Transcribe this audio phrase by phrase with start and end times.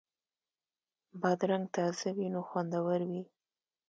[1.21, 3.21] بادرنګ تازه وي نو خوندور وي.